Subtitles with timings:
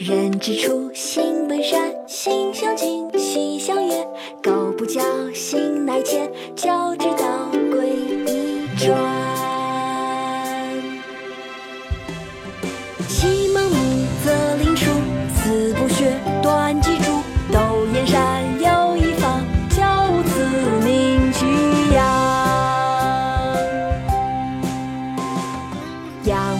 [0.00, 4.08] 人之初，性本善，性相近，习相远。
[4.42, 5.02] 苟不教，
[5.34, 7.90] 性乃迁，教之道，贵
[8.26, 8.98] 以专。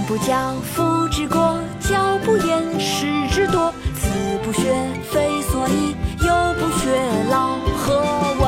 [0.06, 1.38] 不教，父之过；
[1.80, 3.70] 教不严，师之惰。
[3.94, 4.08] 子
[4.42, 4.74] 不学，
[5.10, 6.90] 非所宜；幼不学，
[7.30, 8.02] 老何
[8.40, 8.46] 为？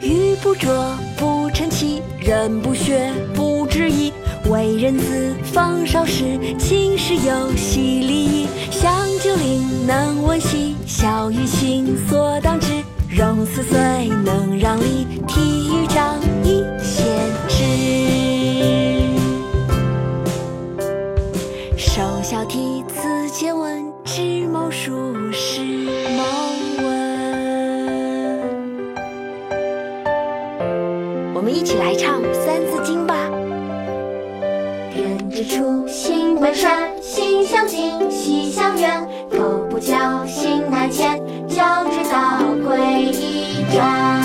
[0.00, 0.70] 玉不琢，
[1.16, 4.12] 不成器；人不学，不知义。
[4.50, 8.48] 为人子，方少时，亲师友，习礼义。
[8.70, 12.82] 香九龄，能温席；孝于亲，所当之。
[13.08, 16.18] 融四岁，能让梨；体育长
[22.22, 24.92] 首孝悌，次见闻，知谋术，
[25.32, 26.22] 识谋
[26.78, 26.86] 文。
[31.34, 33.16] 我们一起来唱《三字经》吧。
[34.94, 39.04] 人之初，性本善，性相近，习相远。
[39.28, 44.22] 苟不教，性乃迁，教之道，贵以专。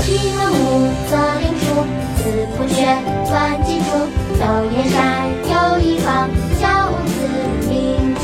[0.00, 1.84] 其盲目，则令出；
[2.16, 2.24] 子
[2.56, 2.96] 不学，
[3.28, 3.86] 算清楚，
[4.38, 7.18] 窦燕山有一方小屋子
[7.68, 8.22] 名居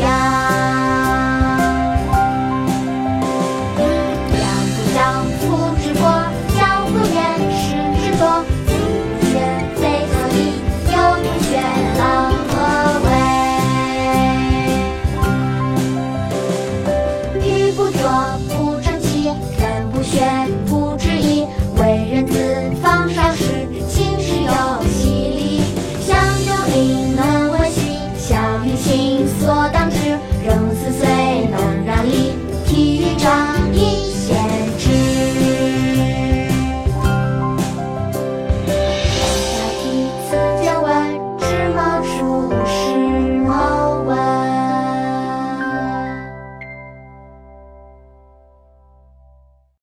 [0.00, 0.04] 阳。
[4.32, 4.38] 两
[4.74, 4.98] 不相
[5.38, 5.40] 扶
[5.80, 6.04] 之过，